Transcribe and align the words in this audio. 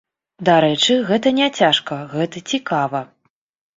Дарэчы, 0.47 0.95
гэта 1.11 1.33
не 1.39 1.47
цяжка, 1.61 1.99
гэта 2.15 2.45
цікава. 2.55 3.07